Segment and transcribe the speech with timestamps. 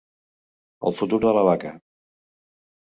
[0.91, 1.77] El futur de la vaca.